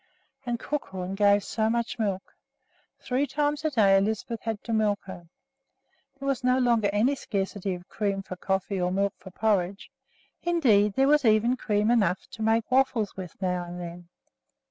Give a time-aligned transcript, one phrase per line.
[0.47, 2.33] And Crookhorn gave so much milk!
[2.99, 5.27] Three times a day Lisbeth had to milk her.
[6.17, 9.91] There was no longer any scarcity of cream for coffee or milk for porridge.
[10.41, 14.09] Indeed, there was even cream enough to make waffles with now and then.